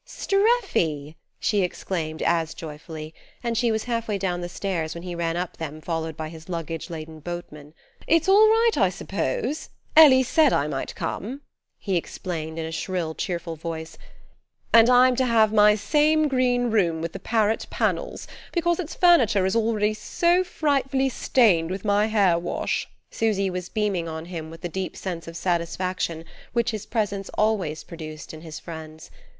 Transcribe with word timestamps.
"Streffy!" 0.03 1.13
she 1.39 1.61
exclaimed 1.61 2.23
as 2.23 2.55
joyfully; 2.55 3.13
and 3.43 3.55
she 3.55 3.71
was 3.71 3.83
half 3.83 4.07
way 4.07 4.17
down 4.17 4.41
the 4.41 4.49
stairs 4.49 4.95
when 4.95 5.03
he 5.03 5.13
ran 5.13 5.37
up 5.37 5.57
them 5.57 5.79
followed 5.79 6.17
by 6.17 6.27
his 6.29 6.49
luggage 6.49 6.89
laden 6.89 7.19
boatman. 7.19 7.75
"It's 8.07 8.27
all 8.27 8.47
right, 8.47 8.71
I 8.77 8.89
suppose? 8.89 9.69
Ellie 9.95 10.23
said 10.23 10.51
I 10.53 10.65
might 10.65 10.95
come," 10.95 11.41
he 11.77 11.97
explained 11.97 12.57
in 12.57 12.65
a 12.65 12.71
shrill 12.71 13.13
cheerful 13.13 13.55
voice; 13.55 13.95
"and 14.73 14.89
I'm 14.89 15.15
to 15.17 15.25
have 15.27 15.53
my 15.53 15.75
same 15.75 16.27
green 16.27 16.71
room 16.71 16.99
with 16.99 17.13
the 17.13 17.19
parrot 17.19 17.67
panels, 17.69 18.27
because 18.53 18.79
its 18.79 18.95
furniture 18.95 19.45
is 19.45 19.55
already 19.55 19.93
so 19.93 20.43
frightfully 20.43 21.09
stained 21.09 21.69
with 21.69 21.85
my 21.85 22.07
hair 22.07 22.39
wash." 22.39 22.87
Susy 23.11 23.51
was 23.51 23.69
beaming 23.69 24.09
on 24.09 24.25
him 24.25 24.49
with 24.49 24.61
the 24.61 24.67
deep 24.67 24.97
sense 24.97 25.27
of 25.27 25.37
satisfaction 25.37 26.25
which 26.53 26.71
his 26.71 26.87
presence 26.87 27.29
always 27.35 27.83
produced 27.83 28.33
in 28.33 28.41
his 28.41 28.57
friends. 28.59 29.11